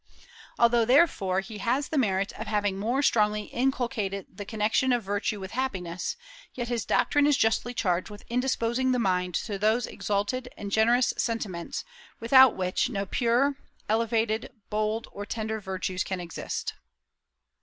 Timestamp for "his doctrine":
6.69-7.27